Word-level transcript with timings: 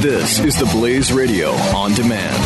This 0.00 0.38
is 0.38 0.58
the 0.58 0.66
Blaze 0.72 1.12
Radio 1.12 1.50
on 1.50 1.92
demand. 1.94 2.36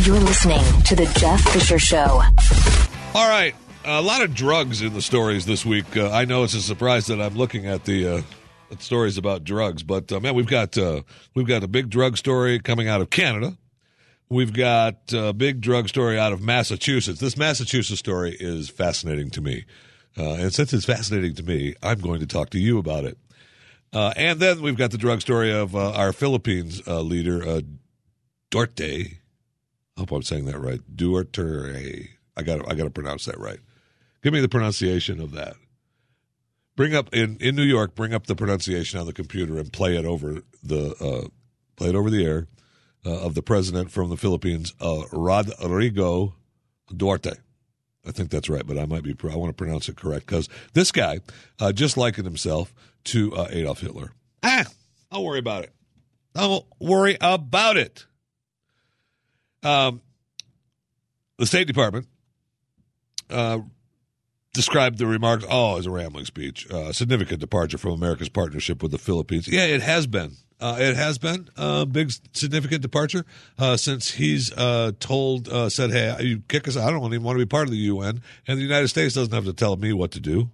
You're 0.00 0.18
listening 0.20 0.64
to 0.84 0.96
the 0.96 1.04
Jeff 1.18 1.40
Fisher 1.52 1.78
Show. 1.78 2.22
All 3.14 3.28
right. 3.28 3.54
A 3.84 4.00
lot 4.00 4.22
of 4.22 4.34
drugs 4.34 4.80
in 4.80 4.94
the 4.94 5.02
stories 5.02 5.44
this 5.44 5.66
week. 5.66 5.96
Uh, 5.96 6.10
I 6.10 6.24
know 6.24 6.44
it's 6.44 6.54
a 6.54 6.62
surprise 6.62 7.08
that 7.08 7.20
I'm 7.20 7.36
looking 7.36 7.66
at 7.66 7.84
the 7.84 8.08
uh, 8.08 8.22
stories 8.78 9.18
about 9.18 9.44
drugs, 9.44 9.82
but 9.82 10.10
uh, 10.10 10.18
man, 10.18 10.34
we've 10.34 10.46
got 10.46 10.78
uh, 10.78 11.02
we've 11.34 11.46
got 11.46 11.62
a 11.62 11.68
big 11.68 11.90
drug 11.90 12.16
story 12.16 12.58
coming 12.58 12.88
out 12.88 13.02
of 13.02 13.10
Canada. 13.10 13.58
We've 14.30 14.52
got 14.52 15.12
a 15.12 15.34
big 15.34 15.60
drug 15.60 15.88
story 15.88 16.18
out 16.18 16.32
of 16.32 16.40
Massachusetts. 16.40 17.20
This 17.20 17.36
Massachusetts 17.36 17.98
story 17.98 18.34
is 18.40 18.70
fascinating 18.70 19.30
to 19.30 19.42
me, 19.42 19.66
uh, 20.16 20.34
and 20.34 20.54
since 20.54 20.72
it's 20.72 20.86
fascinating 20.86 21.34
to 21.34 21.42
me, 21.42 21.74
I'm 21.82 21.98
going 22.00 22.20
to 22.20 22.26
talk 22.26 22.48
to 22.50 22.58
you 22.58 22.78
about 22.78 23.04
it. 23.04 23.18
Uh, 23.92 24.12
and 24.16 24.40
then 24.40 24.62
we've 24.62 24.76
got 24.76 24.90
the 24.90 24.98
drug 24.98 25.20
story 25.20 25.52
of 25.52 25.76
uh, 25.76 25.92
our 25.92 26.12
Philippines 26.12 26.82
uh, 26.86 27.00
leader, 27.00 27.46
uh, 27.46 27.60
Duarte. 28.50 29.18
I 29.96 30.00
hope 30.00 30.12
I'm 30.12 30.22
saying 30.22 30.46
that 30.46 30.58
right. 30.58 30.80
Duarte. 30.94 32.08
I 32.34 32.42
got 32.42 32.70
I 32.70 32.74
got 32.74 32.84
to 32.84 32.90
pronounce 32.90 33.26
that 33.26 33.38
right. 33.38 33.58
Give 34.22 34.32
me 34.32 34.40
the 34.40 34.48
pronunciation 34.48 35.20
of 35.20 35.32
that. 35.32 35.56
Bring 36.74 36.94
up 36.94 37.12
in, 37.12 37.36
in 37.40 37.54
New 37.54 37.64
York. 37.64 37.94
Bring 37.94 38.14
up 38.14 38.26
the 38.26 38.34
pronunciation 38.34 38.98
on 38.98 39.04
the 39.04 39.12
computer 39.12 39.58
and 39.58 39.70
play 39.70 39.96
it 39.96 40.06
over 40.06 40.42
the 40.62 40.94
uh, 40.98 41.28
play 41.76 41.90
it 41.90 41.94
over 41.94 42.08
the 42.08 42.24
air 42.24 42.46
uh, 43.04 43.20
of 43.20 43.34
the 43.34 43.42
president 43.42 43.90
from 43.90 44.08
the 44.08 44.16
Philippines, 44.16 44.72
Rodrigo 44.80 46.34
Duarte. 46.96 47.34
I 48.06 48.10
think 48.10 48.30
that's 48.30 48.48
right, 48.48 48.66
but 48.66 48.78
I 48.78 48.86
might 48.86 49.04
be. 49.04 49.14
I 49.30 49.36
want 49.36 49.50
to 49.50 49.64
pronounce 49.64 49.88
it 49.88 49.96
correct 49.96 50.26
because 50.26 50.48
this 50.72 50.90
guy 50.90 51.20
uh, 51.60 51.72
just 51.72 51.96
likened 51.96 52.26
himself 52.26 52.74
to 53.04 53.34
uh, 53.34 53.48
Adolf 53.50 53.80
Hitler. 53.80 54.12
Ah, 54.42 54.64
don't 55.12 55.24
worry 55.24 55.38
about 55.38 55.64
it. 55.64 55.72
Don't 56.34 56.64
worry 56.80 57.16
about 57.20 57.76
it. 57.76 58.06
Um, 59.62 60.00
the 61.38 61.46
State 61.46 61.66
Department 61.68 62.06
uh, 63.30 63.60
described 64.52 64.98
the 64.98 65.06
remarks. 65.06 65.44
Oh, 65.48 65.78
as 65.78 65.86
a 65.86 65.90
rambling 65.90 66.24
speech. 66.24 66.68
Uh, 66.70 66.92
significant 66.92 67.40
departure 67.40 67.78
from 67.78 67.92
America's 67.92 68.28
partnership 68.28 68.82
with 68.82 68.90
the 68.90 68.98
Philippines. 68.98 69.46
Yeah, 69.46 69.64
it 69.66 69.82
has 69.82 70.06
been. 70.06 70.36
Uh, 70.62 70.76
it 70.78 70.94
has 70.94 71.18
been 71.18 71.48
a 71.56 71.84
big, 71.84 72.12
significant 72.34 72.82
departure 72.82 73.26
uh, 73.58 73.76
since 73.76 74.12
he's 74.12 74.52
uh, 74.52 74.92
told, 75.00 75.48
uh, 75.48 75.68
said, 75.68 75.90
"Hey, 75.90 76.16
you 76.20 76.40
kick 76.46 76.68
us. 76.68 76.76
I 76.76 76.88
don't 76.88 77.04
even 77.12 77.24
want 77.24 77.36
to 77.36 77.44
be 77.44 77.48
part 77.48 77.64
of 77.64 77.72
the 77.72 77.78
UN, 77.78 78.22
and 78.46 78.58
the 78.58 78.62
United 78.62 78.86
States 78.86 79.12
doesn't 79.12 79.34
have 79.34 79.44
to 79.46 79.52
tell 79.52 79.74
me 79.74 79.92
what 79.92 80.12
to 80.12 80.20
do." 80.20 80.50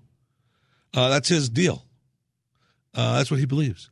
Uh, 0.94 1.10
that's 1.10 1.28
his 1.28 1.50
deal. 1.50 1.84
Uh, 2.94 3.18
that's 3.18 3.30
what 3.30 3.38
he 3.38 3.44
believes. 3.44 3.90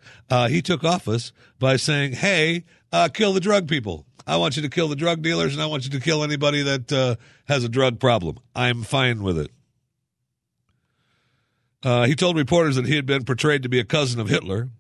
he 0.49 0.63
took 0.63 0.85
office 0.85 1.33
by 1.59 1.77
saying, 1.77 2.15
"Hey, 2.15 2.65
kill 3.13 3.35
the 3.35 3.41
drug 3.41 3.69
people. 3.69 4.07
I 4.27 4.39
want 4.39 4.57
you 4.57 4.63
to 4.63 4.71
kill 4.71 4.89
the 4.89 4.97
drug 4.97 5.21
dealers, 5.21 5.53
and 5.53 5.63
I 5.63 5.67
want 5.67 5.85
you 5.85 5.91
to 5.91 6.01
kill 6.01 6.25
anybody 6.25 6.63
that 6.63 7.19
has 7.45 7.63
a 7.63 7.69
drug 7.69 8.01
problem. 8.01 8.39
I'm 8.55 8.85
fine 8.85 9.23
with 9.23 9.39
it." 9.39 9.51
he 12.07 12.15
told 12.17 12.39
reporters 12.39 12.77
that 12.77 12.87
he 12.87 12.97
had 12.97 13.05
been 13.05 13.25
portrayed 13.25 13.63
to 13.65 13.69
be 13.69 13.79
a 13.79 13.85
cousin 13.85 14.19
of 14.19 14.31
Hitler 14.31 14.71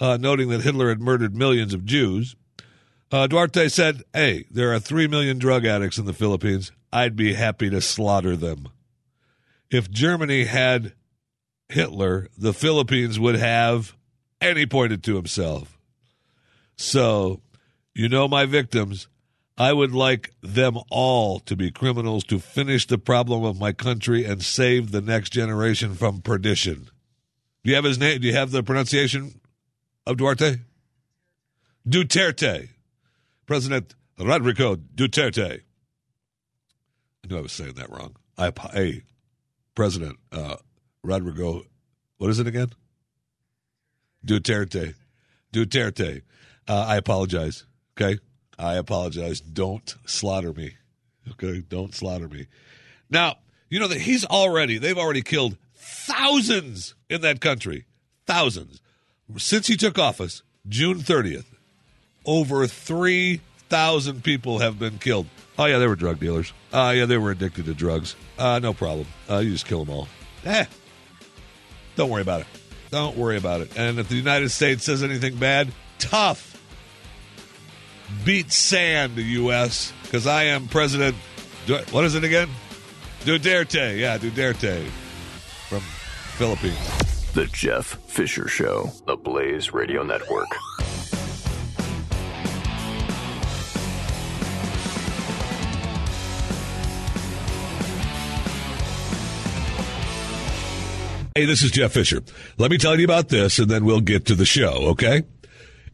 uh, 0.00 0.16
noting 0.20 0.48
that 0.48 0.62
Hitler 0.62 0.88
had 0.88 1.00
murdered 1.00 1.34
millions 1.34 1.74
of 1.74 1.84
Jews. 1.84 2.36
Uh, 3.10 3.26
Duarte 3.26 3.68
said, 3.68 4.02
Hey, 4.12 4.44
there 4.50 4.72
are 4.72 4.80
3 4.80 5.06
million 5.08 5.38
drug 5.38 5.64
addicts 5.64 5.98
in 5.98 6.06
the 6.06 6.12
Philippines. 6.12 6.72
I'd 6.92 7.16
be 7.16 7.34
happy 7.34 7.70
to 7.70 7.80
slaughter 7.80 8.36
them. 8.36 8.68
If 9.70 9.90
Germany 9.90 10.44
had 10.44 10.92
Hitler, 11.68 12.28
the 12.36 12.52
Philippines 12.52 13.18
would 13.18 13.36
have, 13.36 13.96
and 14.40 14.58
he 14.58 14.66
pointed 14.66 15.02
to 15.04 15.16
himself. 15.16 15.78
So, 16.76 17.40
you 17.94 18.08
know, 18.08 18.28
my 18.28 18.46
victims, 18.46 19.08
I 19.56 19.72
would 19.72 19.92
like 19.92 20.32
them 20.42 20.78
all 20.90 21.38
to 21.40 21.56
be 21.56 21.70
criminals 21.70 22.24
to 22.24 22.38
finish 22.38 22.86
the 22.86 22.98
problem 22.98 23.44
of 23.44 23.60
my 23.60 23.72
country 23.72 24.24
and 24.24 24.42
save 24.42 24.90
the 24.90 25.00
next 25.00 25.30
generation 25.30 25.94
from 25.94 26.22
perdition. 26.22 26.90
Do 27.62 27.70
you 27.70 27.76
have 27.76 27.84
his 27.84 27.98
name? 27.98 28.20
Do 28.20 28.26
you 28.26 28.34
have 28.34 28.50
the 28.50 28.62
pronunciation 28.62 29.40
of 30.06 30.16
Duarte? 30.16 30.60
Duterte. 31.88 32.68
President 33.46 33.94
Rodrigo 34.18 34.76
Duterte. 34.76 35.60
I 37.22 37.26
knew 37.28 37.38
I 37.38 37.42
was 37.42 37.52
saying 37.52 37.74
that 37.74 37.90
wrong. 37.90 38.16
I, 38.36 38.52
hey, 38.72 39.02
President 39.74 40.18
uh, 40.32 40.56
Rodrigo, 41.02 41.62
what 42.18 42.30
is 42.30 42.38
it 42.38 42.46
again? 42.46 42.72
Duterte. 44.24 44.94
Duterte. 45.52 46.22
Uh, 46.66 46.84
I 46.88 46.96
apologize. 46.96 47.66
Okay? 47.96 48.18
I 48.58 48.74
apologize. 48.74 49.40
Don't 49.40 49.94
slaughter 50.06 50.52
me. 50.52 50.74
Okay? 51.32 51.60
Don't 51.60 51.94
slaughter 51.94 52.28
me. 52.28 52.46
Now, 53.10 53.36
you 53.68 53.78
know 53.78 53.88
that 53.88 54.00
he's 54.00 54.24
already, 54.24 54.78
they've 54.78 54.98
already 54.98 55.22
killed 55.22 55.56
thousands 55.74 56.94
in 57.10 57.20
that 57.22 57.40
country. 57.40 57.84
Thousands 58.26 58.80
since 59.36 59.66
he 59.66 59.76
took 59.76 59.98
office, 59.98 60.42
June 60.68 60.98
30th, 60.98 61.46
over 62.26 62.66
3,000 62.66 64.24
people 64.24 64.58
have 64.58 64.78
been 64.78 64.98
killed. 64.98 65.26
Oh, 65.58 65.66
yeah, 65.66 65.78
they 65.78 65.86
were 65.86 65.96
drug 65.96 66.18
dealers. 66.18 66.52
Oh, 66.72 66.86
uh, 66.86 66.90
yeah, 66.90 67.06
they 67.06 67.18
were 67.18 67.30
addicted 67.30 67.66
to 67.66 67.74
drugs. 67.74 68.16
Uh, 68.38 68.58
no 68.58 68.74
problem. 68.74 69.06
Uh, 69.30 69.38
you 69.38 69.52
just 69.52 69.66
kill 69.66 69.84
them 69.84 69.94
all. 69.94 70.08
Eh, 70.44 70.64
don't 71.96 72.10
worry 72.10 72.22
about 72.22 72.40
it. 72.40 72.46
Don't 72.90 73.16
worry 73.16 73.36
about 73.36 73.60
it. 73.60 73.76
And 73.76 73.98
if 73.98 74.08
the 74.08 74.16
United 74.16 74.50
States 74.50 74.84
says 74.84 75.02
anything 75.02 75.36
bad, 75.36 75.72
tough. 75.98 76.50
Beat 78.24 78.52
sand, 78.52 79.16
U.S., 79.16 79.92
because 80.02 80.26
I 80.26 80.44
am 80.44 80.68
President. 80.68 81.16
What 81.90 82.04
is 82.04 82.14
it 82.14 82.24
again? 82.24 82.48
Duterte. 83.20 83.98
Yeah, 83.98 84.18
Duterte 84.18 84.86
from 85.68 85.80
Philippines. 86.36 87.13
The 87.34 87.46
Jeff 87.46 87.98
Fisher 88.06 88.46
Show, 88.46 88.92
the 89.06 89.16
Blaze 89.16 89.72
Radio 89.72 90.04
Network. 90.04 90.46
Hey, 101.34 101.46
this 101.46 101.64
is 101.64 101.72
Jeff 101.72 101.90
Fisher. 101.90 102.22
Let 102.56 102.70
me 102.70 102.78
tell 102.78 102.96
you 102.96 103.04
about 103.04 103.30
this 103.30 103.58
and 103.58 103.68
then 103.68 103.84
we'll 103.84 104.00
get 104.00 104.26
to 104.26 104.36
the 104.36 104.46
show, 104.46 104.90
okay? 104.90 105.24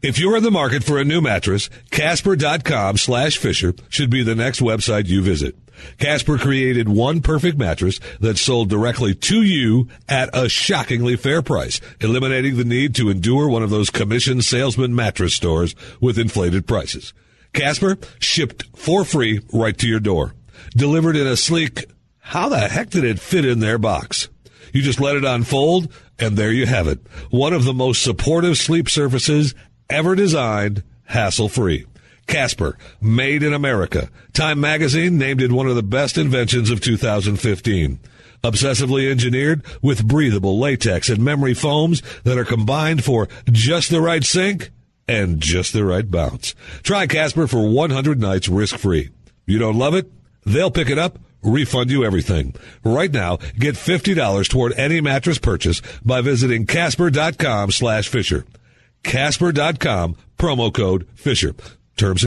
If 0.01 0.17
you're 0.17 0.35
in 0.35 0.41
the 0.43 0.49
market 0.49 0.83
for 0.83 0.97
a 0.97 1.03
new 1.03 1.21
mattress, 1.21 1.69
Casper.com 1.91 2.97
slash 2.97 3.37
Fisher 3.37 3.75
should 3.87 4.09
be 4.09 4.23
the 4.23 4.33
next 4.33 4.59
website 4.59 5.05
you 5.05 5.21
visit. 5.21 5.55
Casper 5.99 6.39
created 6.39 6.89
one 6.89 7.21
perfect 7.21 7.57
mattress 7.57 7.99
that 8.19 8.39
sold 8.39 8.67
directly 8.67 9.13
to 9.13 9.43
you 9.43 9.89
at 10.09 10.29
a 10.33 10.49
shockingly 10.49 11.15
fair 11.17 11.43
price, 11.43 11.79
eliminating 11.99 12.57
the 12.57 12.63
need 12.63 12.95
to 12.95 13.11
endure 13.11 13.47
one 13.47 13.61
of 13.61 13.69
those 13.69 13.91
commission 13.91 14.41
salesman 14.41 14.95
mattress 14.95 15.35
stores 15.35 15.75
with 15.99 16.17
inflated 16.17 16.65
prices. 16.65 17.13
Casper 17.53 17.97
shipped 18.19 18.65
for 18.75 19.05
free 19.05 19.41
right 19.53 19.77
to 19.77 19.87
your 19.87 19.99
door, 19.99 20.33
delivered 20.75 21.15
in 21.15 21.27
a 21.27 21.37
sleek, 21.37 21.85
how 22.17 22.49
the 22.49 22.59
heck 22.59 22.89
did 22.89 23.03
it 23.03 23.19
fit 23.19 23.45
in 23.45 23.59
their 23.59 23.77
box? 23.77 24.29
You 24.73 24.81
just 24.81 24.99
let 24.99 25.15
it 25.15 25.25
unfold 25.25 25.93
And 26.21 26.37
there 26.37 26.51
you 26.51 26.67
have 26.67 26.87
it. 26.87 26.99
One 27.31 27.51
of 27.51 27.65
the 27.65 27.73
most 27.73 28.03
supportive 28.03 28.55
sleep 28.55 28.89
surfaces 28.89 29.55
ever 29.91 30.15
designed, 30.15 30.83
hassle 31.05 31.49
free. 31.49 31.85
Casper, 32.27 32.77
made 33.01 33.43
in 33.43 33.53
America. 33.53 34.09
Time 34.33 34.59
magazine 34.61 35.17
named 35.17 35.41
it 35.41 35.51
one 35.51 35.67
of 35.67 35.75
the 35.75 35.83
best 35.83 36.17
inventions 36.17 36.71
of 36.71 36.79
2015. 36.79 37.99
Obsessively 38.43 39.11
engineered 39.11 39.63
with 39.81 40.07
breathable 40.07 40.57
latex 40.57 41.09
and 41.09 41.23
memory 41.23 41.53
foams 41.53 42.01
that 42.23 42.37
are 42.37 42.45
combined 42.45 43.03
for 43.03 43.27
just 43.51 43.91
the 43.91 44.01
right 44.01 44.23
sink 44.23 44.71
and 45.07 45.41
just 45.41 45.73
the 45.73 45.83
right 45.83 46.09
bounce. 46.09 46.55
Try 46.83 47.05
Casper 47.05 47.47
for 47.47 47.67
100 47.67 48.19
nights 48.19 48.47
risk 48.47 48.77
free. 48.77 49.09
You 49.45 49.59
don't 49.59 49.77
love 49.77 49.93
it? 49.93 50.09
They'll 50.45 50.71
pick 50.71 50.89
it 50.89 50.97
up, 50.97 51.19
refund 51.43 51.91
you 51.91 52.03
everything. 52.05 52.55
Right 52.83 53.11
now, 53.11 53.37
get 53.59 53.75
$50 53.75 54.47
toward 54.49 54.73
any 54.73 55.01
mattress 55.01 55.37
purchase 55.37 55.81
by 56.03 56.21
visiting 56.21 56.65
casper.com 56.65 57.71
slash 57.71 58.07
Fisher. 58.07 58.45
Casper.com, 59.03 60.15
promo 60.37 60.73
code 60.73 61.07
Fisher. 61.15 61.55
Terms 61.95 62.19